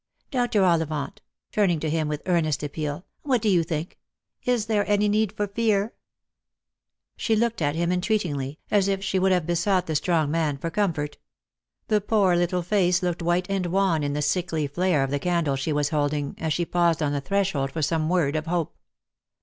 Dr. 0.31 0.63
Ollivant," 0.63 1.21
turning 1.51 1.79
to 1.79 1.87
him 1.87 2.07
with 2.07 2.23
earnest 2.25 2.63
appeal," 2.63 3.05
what 3.21 3.39
do 3.39 3.47
you 3.47 3.61
think 3.61 3.99
P 4.43 4.49
Is 4.51 4.65
there 4.65 4.83
any 4.89 5.07
need 5.07 5.31
for 5.31 5.45
fear?" 5.45 5.93
She 7.17 7.35
looked 7.35 7.61
at 7.61 7.75
him 7.75 7.91
entreatingly, 7.91 8.57
as 8.71 8.87
if 8.87 9.03
she 9.03 9.19
would 9.19 9.31
have 9.31 9.45
besought 9.45 9.85
the 9.85 9.93
strong 9.95 10.31
man 10.31 10.57
for 10.57 10.71
comfort. 10.71 11.19
The 11.87 12.01
poor 12.01 12.35
little 12.35 12.63
face 12.63 13.03
looked 13.03 13.21
white 13.21 13.45
and 13.47 13.67
wan 13.67 14.01
in 14.01 14.13
the 14.13 14.23
sickly 14.23 14.65
flare 14.65 15.03
of 15.03 15.11
the 15.11 15.19
candle 15.19 15.55
she 15.55 15.71
was 15.71 15.89
holding, 15.89 16.33
as 16.39 16.51
she 16.51 16.65
paused 16.65 17.03
on 17.03 17.11
the 17.11 17.21
threshold 17.21 17.71
for 17.71 17.83
some 17.83 18.09
word 18.09 18.35
of 18.35 18.47
hope. 18.47 18.75